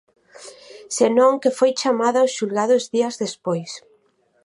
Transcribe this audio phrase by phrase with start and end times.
[0.97, 3.71] Senón que foi chamada aos xulgados días despois.